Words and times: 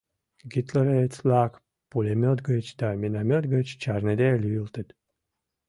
Гитлеровец-влак 0.51 1.53
пулемёт 1.89 2.39
гыч 2.49 2.65
да 2.81 2.87
миномет 3.01 3.43
гыч 3.53 3.67
чарныде 3.81 4.29
лӱйылтыт. 4.41 4.87